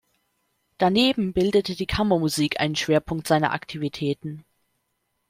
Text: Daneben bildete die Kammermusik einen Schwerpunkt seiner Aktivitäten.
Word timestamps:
Daneben 0.79 1.31
bildete 1.31 1.75
die 1.75 1.85
Kammermusik 1.85 2.59
einen 2.59 2.75
Schwerpunkt 2.75 3.27
seiner 3.27 3.51
Aktivitäten. 3.53 4.43